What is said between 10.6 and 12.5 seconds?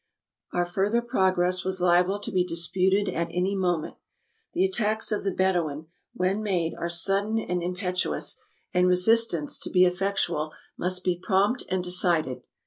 must be prompt and decided.